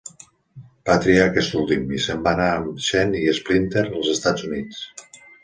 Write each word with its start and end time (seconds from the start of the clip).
Va 0.89 0.95
triar 1.03 1.25
aquest 1.31 1.57
últim, 1.59 1.83
i 1.97 2.01
se'n 2.05 2.23
va 2.29 2.31
anar 2.37 2.49
amb 2.55 2.81
Shen 2.87 3.15
i 3.21 3.23
Splinter 3.41 3.85
als 3.93 4.11
Estats 4.17 4.49
Units. 4.51 4.83